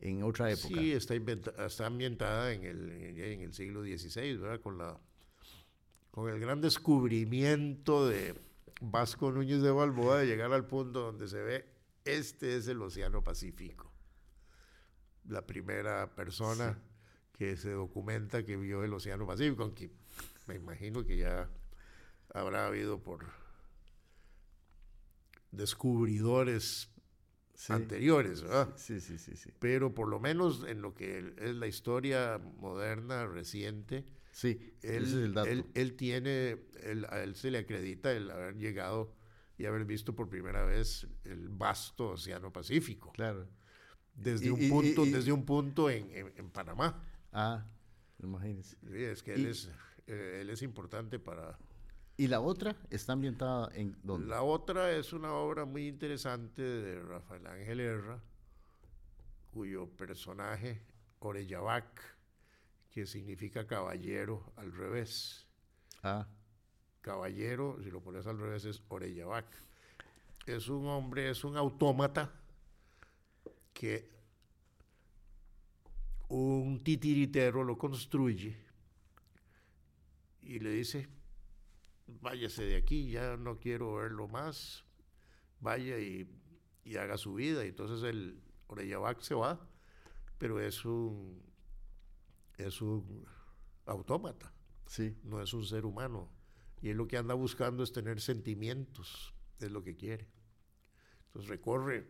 [0.00, 0.80] en, otra época.
[0.80, 2.90] Sí, está, está ambientada en el,
[3.20, 4.60] en el siglo XVI, ¿verdad?
[4.62, 4.98] Con, la,
[6.10, 8.34] con el gran descubrimiento de
[8.80, 11.66] Vasco Núñez de Balboa de llegar al punto donde se ve,
[12.06, 13.92] este es el Océano Pacífico.
[15.28, 16.78] La primera persona
[17.36, 19.90] que se documenta que vio el Océano Pacífico, aunque
[20.46, 21.46] me imagino que ya
[22.34, 23.26] habrá habido por
[25.50, 26.90] descubridores
[27.68, 28.74] anteriores, ¿verdad?
[28.76, 29.50] Sí, sí, sí, sí.
[29.58, 35.12] Pero por lo menos en lo que es la historia moderna, reciente, sí, él, es
[35.12, 35.50] el dato.
[35.74, 36.58] Él, tiene,
[37.08, 39.14] a él se le acredita el haber llegado
[39.56, 43.12] y haber visto por primera vez el vasto Océano Pacífico.
[43.12, 43.48] Claro.
[44.14, 47.04] Desde, un, punto, desde un punto en, en, Panamá.
[47.32, 47.64] Ah,
[48.20, 48.76] imagínese.
[48.90, 49.70] Sí, es que él, es,
[50.08, 51.56] eh, él es importante para,
[52.20, 54.26] ¿Y la otra está ambientada en dónde?
[54.26, 58.20] La otra es una obra muy interesante de Rafael Ángel Herra,
[59.52, 60.82] cuyo personaje,
[61.20, 62.02] Oreyabac,
[62.90, 65.46] que significa caballero al revés.
[66.02, 66.26] Ah.
[67.02, 69.46] Caballero, si lo pones al revés, es Oreyabac.
[70.44, 72.32] Es un hombre, es un autómata
[73.72, 74.10] que
[76.26, 78.56] un titiritero lo construye
[80.42, 81.17] y le dice,
[82.20, 84.84] váyase de aquí, ya no quiero verlo más,
[85.60, 86.28] vaya y,
[86.98, 87.64] haga su vida.
[87.64, 89.60] Y entonces el Oreyabac se va,
[90.38, 91.42] pero es un,
[92.56, 93.24] es un
[93.86, 94.52] autómata,
[94.86, 95.16] sí.
[95.24, 96.30] no es un ser humano.
[96.80, 100.28] Y él lo que anda buscando es tener sentimientos, es lo que quiere.
[101.26, 102.08] Entonces recorre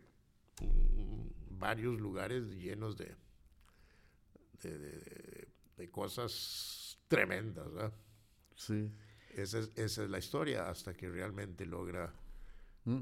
[1.49, 3.15] varios lugares llenos de,
[4.61, 7.67] de, cosas tremendas.
[8.55, 8.93] Sí.
[9.35, 12.13] Esa es, la historia hasta que realmente logra...
[12.85, 13.01] Mm.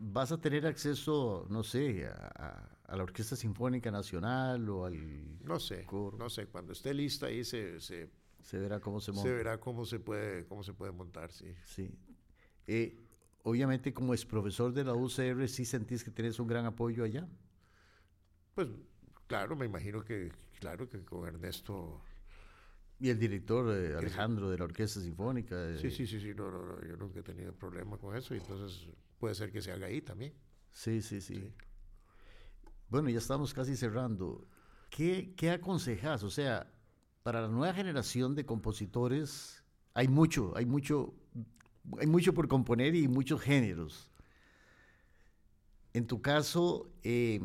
[0.00, 5.44] ¿Vas a tener acceso, no sé, a, la Orquesta Sinfónica Nacional o al...
[5.44, 8.08] No sé, no sé, cuando esté lista ahí se, se,
[8.52, 9.28] verá cómo se monta.
[9.28, 11.52] Se verá cómo se puede, cómo se puede montar, sí.
[11.64, 11.90] Sí.
[12.68, 12.96] Eh,
[13.42, 17.26] obviamente como es profesor de la UCR, ¿sí sentís que tienes un gran apoyo allá?
[18.54, 18.68] Pues
[19.26, 22.00] claro, me imagino que, claro que con Ernesto
[23.00, 25.70] y el director eh, Alejandro de la Orquesta Sinfónica.
[25.70, 25.78] Eh.
[25.78, 28.88] Sí, sí, sí, sí, no, no, yo nunca he tenido problema con eso y entonces
[29.18, 30.34] puede ser que se haga ahí también.
[30.70, 31.52] Sí, sí, sí.
[32.88, 34.46] Bueno, ya estamos casi cerrando.
[34.90, 36.22] ¿Qué, ¿Qué aconsejas?
[36.22, 36.72] O sea,
[37.22, 39.62] para la nueva generación de compositores
[39.94, 41.14] hay mucho, hay mucho,
[42.00, 44.10] hay mucho por componer y muchos géneros.
[45.92, 47.40] En tu caso, eh,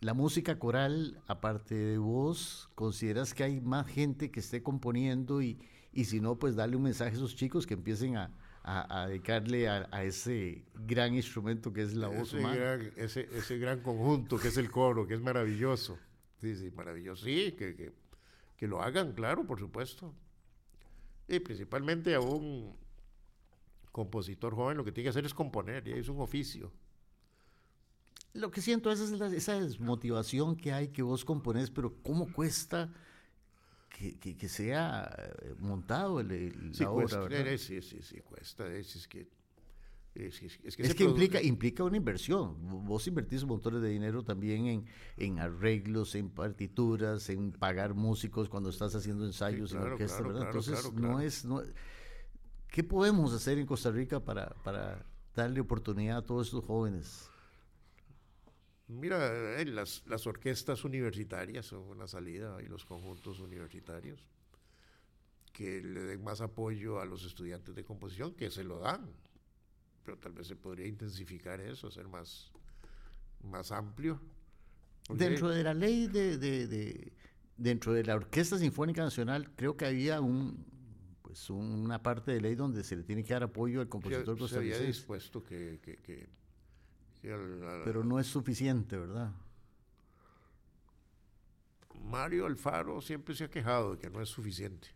[0.00, 5.58] la música coral, aparte de vos, ¿consideras que hay más gente que esté componiendo y,
[5.92, 8.32] y si no, pues darle un mensaje a esos chicos que empiecen a,
[8.62, 13.80] a, dedicarle a, ese gran instrumento que es la voz ese Gran, ese, ese, gran
[13.80, 15.98] conjunto que es el coro, que es maravilloso.
[16.40, 17.26] Sí, sí, maravilloso.
[17.26, 17.92] Sí, que, que,
[18.56, 20.14] que lo hagan, claro, por supuesto.
[21.28, 22.74] Y principalmente a un
[23.92, 26.72] compositor joven lo que tiene que hacer es componer, y es un oficio
[28.32, 32.92] lo que siento es esa desmotivación que hay que vos componés, pero ¿cómo cuesta
[33.88, 37.26] que, que, sea eh, montado el, sí, la obra?
[37.26, 38.66] Cuesta, sí, sí, sí, cuesta.
[38.72, 39.28] Es, que,
[40.14, 42.56] es, que, es que implica, implica una inversión.
[42.84, 48.70] Vos invertís montones de dinero también en, en arreglos, en partituras, en pagar músicos cuando
[48.70, 50.46] estás haciendo ensayos en orquesta, ¿verdad?
[50.46, 51.44] Entonces, no es...
[51.44, 51.62] No,
[52.68, 55.04] ¿Qué podemos hacer en Costa Rica para, para
[55.34, 57.29] darle oportunidad a todos estos jóvenes?
[58.90, 64.26] Mira, eh, las, las orquestas universitarias son una salida y los conjuntos universitarios
[65.52, 69.08] que le den más apoyo a los estudiantes de composición, que se lo dan,
[70.04, 72.50] pero tal vez se podría intensificar eso, hacer más,
[73.42, 74.20] más amplio.
[75.08, 77.12] Dentro de la ley de, de,
[77.56, 80.64] dentro de la Orquesta Sinfónica Nacional creo que había un,
[81.22, 84.48] pues una parte de ley donde se le tiene que dar apoyo al compositor se,
[84.48, 85.78] se había dispuesto que...
[85.82, 86.39] que, que,
[87.22, 89.32] Pero no es suficiente, ¿verdad?
[92.02, 94.88] Mario Alfaro siempre se ha quejado de que no es suficiente.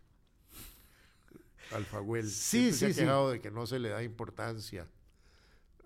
[1.71, 4.87] Alfaguel sí, siempre se ha quejado de que no se le da importancia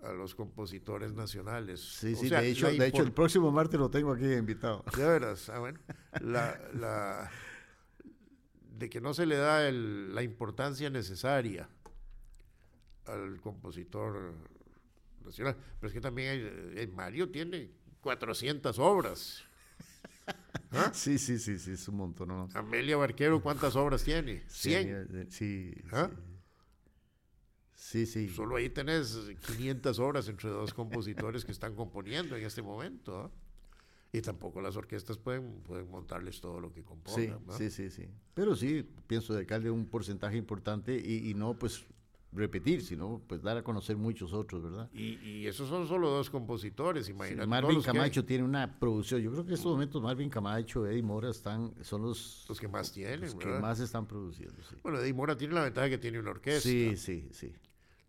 [0.02, 1.80] a los compositores nacionales.
[1.80, 4.84] Sí, sí, de, hecho, de hecho el próximo martes lo tengo aquí invitado.
[4.96, 5.78] De veras, ah, bueno,
[6.20, 7.30] la,
[8.78, 11.68] de que no se le da la importancia necesaria
[13.06, 14.34] al compositor
[15.24, 15.56] nacional.
[15.78, 19.42] Pero es que también Mario tiene 400 obras.
[20.72, 20.90] ¿Ah?
[20.94, 22.28] Sí, sí, sí, sí, es un montón.
[22.28, 22.48] ¿no?
[22.54, 24.44] Amelia Barquero, ¿cuántas obras tiene?
[24.48, 25.08] 100.
[25.12, 26.10] Eh, sí, ¿Ah?
[27.74, 28.06] sí.
[28.06, 33.18] Sí, Solo ahí tenés 500 obras entre dos compositores que están componiendo en este momento.
[33.18, 33.30] ¿ah?
[34.12, 37.40] Y tampoco las orquestas pueden, pueden montarles todo lo que compongan.
[37.48, 38.08] Sí, sí, sí, sí.
[38.34, 41.84] Pero sí, pienso dedicarle un porcentaje importante y, y no, pues
[42.32, 44.88] repetir, sino pues dar a conocer muchos otros, ¿verdad?
[44.92, 47.46] Y, y esos son solo dos compositores, imagínate.
[47.46, 51.30] Marvin Camacho tiene una producción, yo creo que en estos momentos Marvin Camacho, Eddie Mora
[51.30, 54.62] están, son los, los que más tienen, los que más están produciendo.
[54.68, 54.76] Sí.
[54.82, 56.68] Bueno, Eddie Mora tiene la ventaja que tiene una orquesta.
[56.68, 57.52] Sí, sí, sí.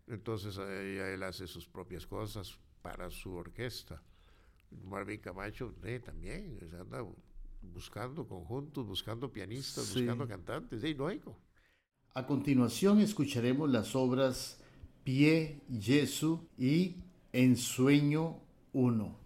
[0.06, 4.02] Entonces eh, él hace sus propias cosas para su orquesta.
[4.84, 7.04] Marvin Camacho eh, también, anda
[7.60, 11.36] buscando conjuntos, buscando pianistas, buscando cantantes, sí, lógico.
[12.14, 14.58] A continuación escucharemos las obras
[15.02, 16.96] Pie, Jesu y
[17.32, 18.36] Ensueño
[18.74, 19.21] 1.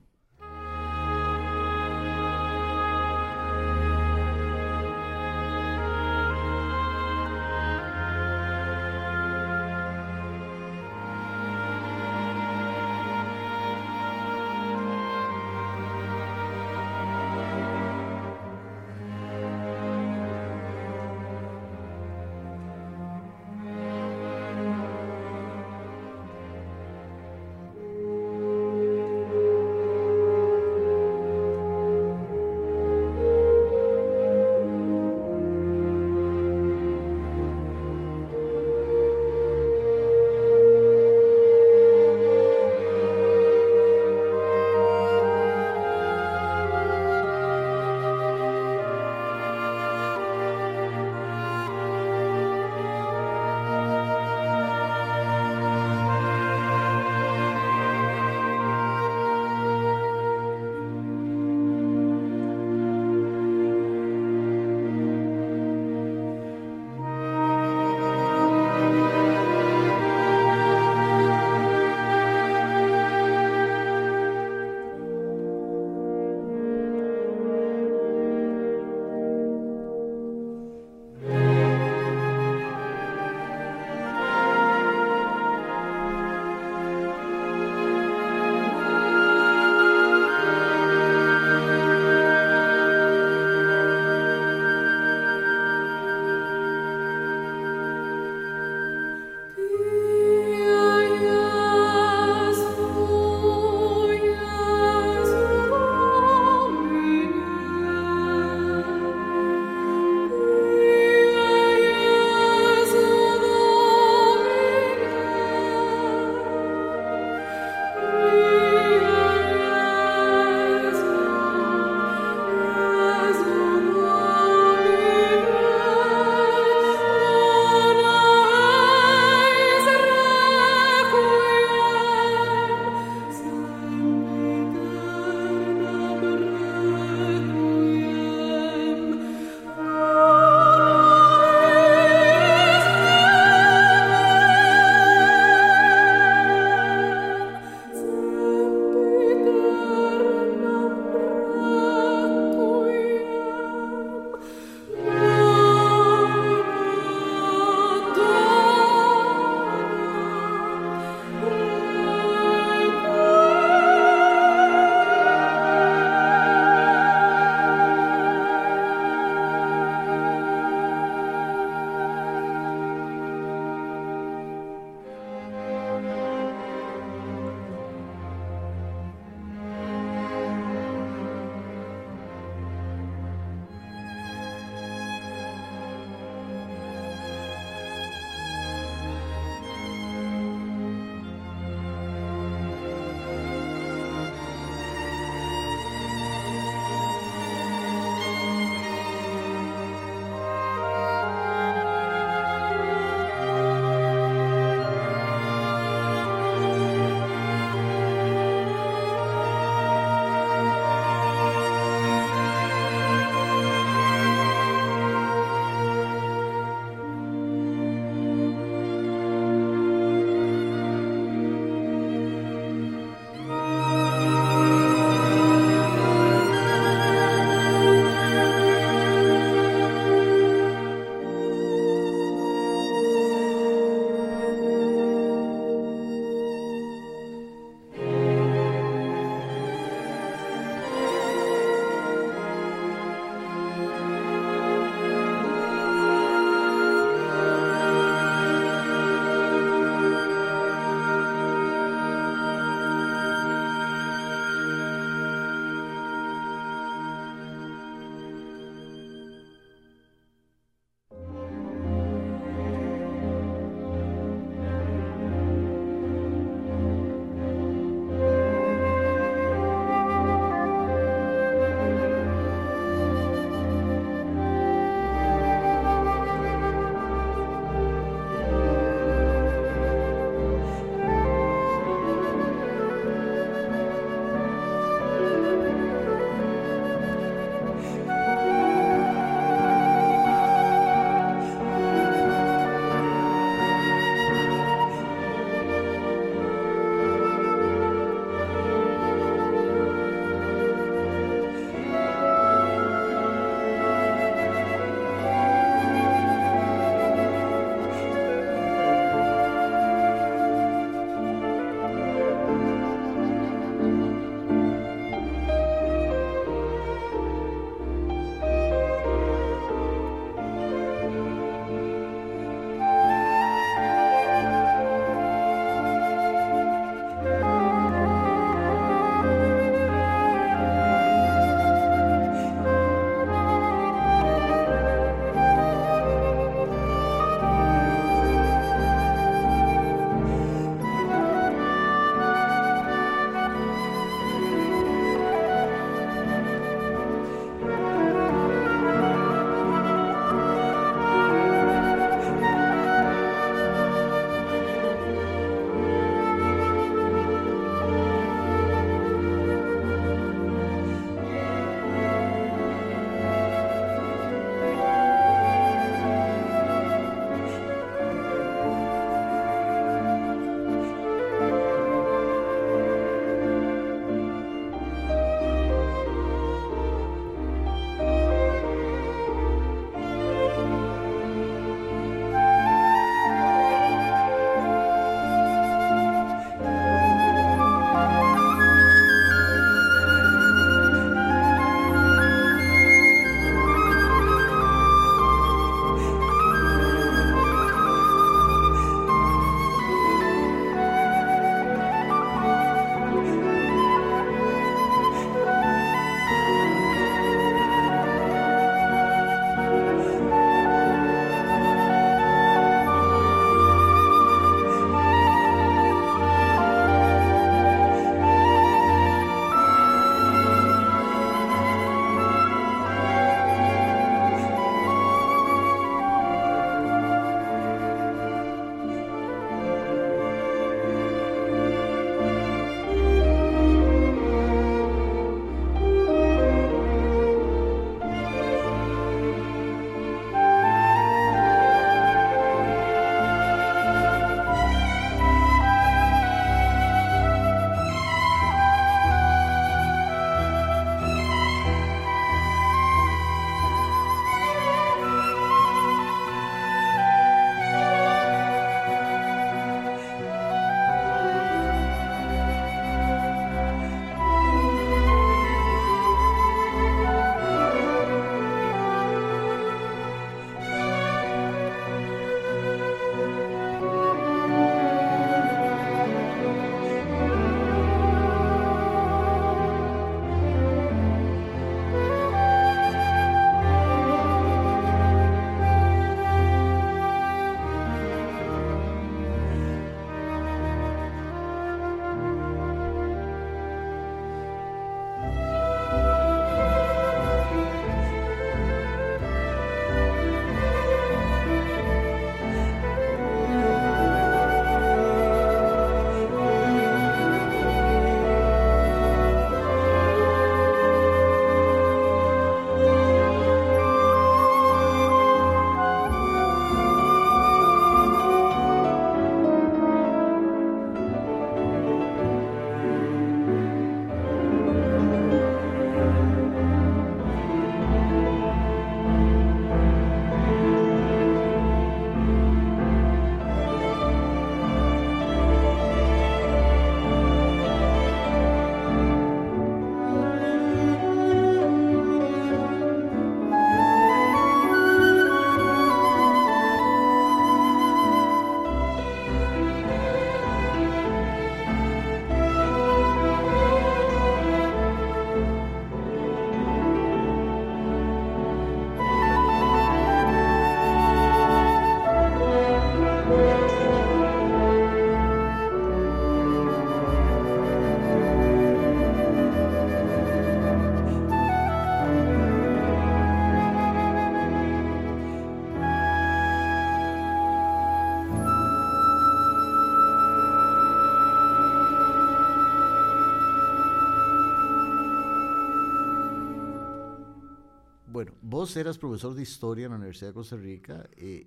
[588.66, 591.08] Vos eras profesor de historia en la Universidad de Costa Rica.
[591.16, 591.46] Eh,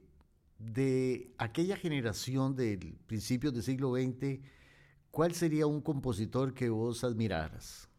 [0.57, 4.39] de aquella generación del principio del siglo XX,
[5.11, 7.89] ¿cuál sería un compositor que vos admiraras?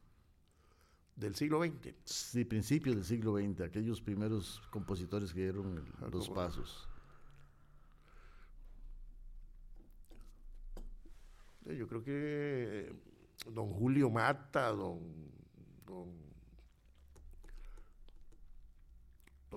[1.17, 1.95] Del siglo XX.
[2.03, 6.89] Sí, principios del siglo XX, aquellos primeros compositores que dieron ah, los pasos.
[11.67, 12.91] Yo creo que
[13.53, 14.99] don Julio Mata, don,
[15.85, 16.30] don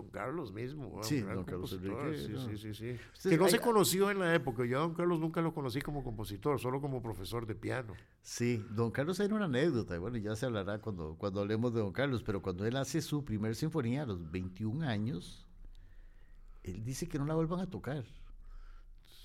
[0.04, 1.02] Don Carlos mismo.
[1.04, 2.18] Sí, don Carlos Enrique.
[2.18, 3.30] Sí, sí, sí, sí.
[3.30, 4.66] que no se conoció en la época.
[4.66, 7.94] Yo a don Carlos nunca lo conocí como compositor, solo como profesor de piano.
[8.22, 9.98] Sí, don Carlos era una anécdota.
[9.98, 13.24] Bueno, ya se hablará cuando, cuando hablemos de don Carlos, pero cuando él hace su
[13.24, 15.48] primer sinfonía a los 21 años,
[16.64, 18.04] él dice que no la vuelvan a tocar.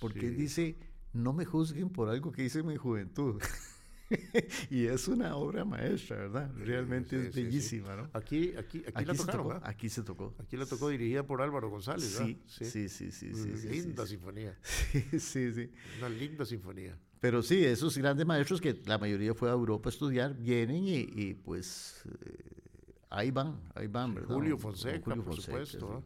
[0.00, 0.78] Porque él dice,
[1.12, 3.40] no me juzguen por algo que hice en mi juventud.
[4.70, 6.50] y es una obra maestra, ¿verdad?
[6.56, 8.10] Realmente es bellísima, ¿no?
[8.12, 10.34] Aquí, aquí, aquí, la tocaron, tocó, Aquí se tocó.
[10.38, 12.36] Aquí la tocó dirigida por Álvaro González, ¿verdad?
[12.46, 13.68] Sí, sí, sí, sí.
[13.68, 14.58] linda sinfonía.
[15.18, 16.98] Sí, sí, Una linda sinfonía.
[17.20, 21.34] Pero sí, esos grandes maestros que la mayoría fue a Europa a estudiar, vienen y,
[21.34, 22.62] pues eh,
[23.10, 24.34] ahí van, ahí van, ¿verdad?
[24.34, 26.04] Julio Fonseca, Julio por supuesto.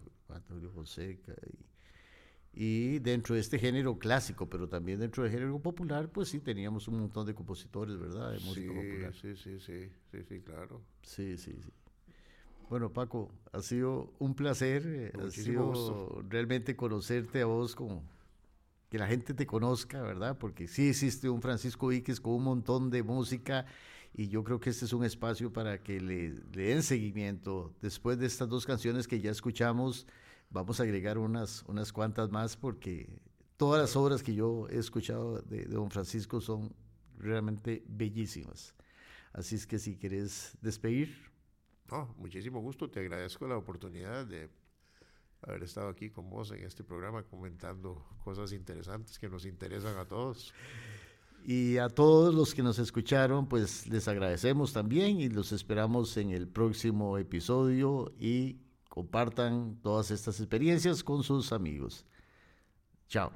[0.48, 1.71] Julio Fonseca y
[2.54, 6.86] y dentro de este género clásico, pero también dentro del género popular, pues sí, teníamos
[6.86, 8.32] un montón de compositores, ¿verdad?
[8.32, 9.14] De música popular.
[9.14, 10.82] Sí, sí, sí, sí, sí, claro.
[11.02, 11.70] Sí, sí, sí.
[12.68, 18.02] Bueno, Paco, ha sido un placer, eh, ha sido realmente conocerte a vos como
[18.90, 20.36] que la gente te conozca, ¿verdad?
[20.38, 23.64] Porque sí existe un Francisco Víquez con un montón de música
[24.14, 28.18] y yo creo que este es un espacio para que le, le den seguimiento después
[28.18, 30.06] de estas dos canciones que ya escuchamos
[30.52, 33.20] vamos a agregar unas, unas cuantas más porque
[33.56, 36.74] todas las obras que yo he escuchado de, don Francisco son
[37.18, 38.74] realmente bellísimas.
[39.32, 41.30] Así es que si quieres despedir.
[41.90, 44.50] No, muchísimo gusto, te agradezco la oportunidad de
[45.42, 50.04] haber estado aquí con vos en este programa comentando cosas interesantes que nos interesan a
[50.04, 50.54] todos.
[51.44, 56.30] Y a todos los que nos escucharon, pues les agradecemos también y los esperamos en
[56.30, 58.61] el próximo episodio y
[58.92, 62.04] compartan todas estas experiencias con sus amigos.
[63.08, 63.32] Chao.